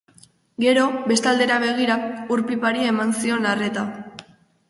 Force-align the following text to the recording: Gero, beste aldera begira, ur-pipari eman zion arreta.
Gero, 0.63 0.83
beste 1.09 1.29
aldera 1.31 1.57
begira, 1.65 1.97
ur-pipari 2.37 2.87
eman 2.93 3.13
zion 3.21 3.47
arreta. 3.51 3.87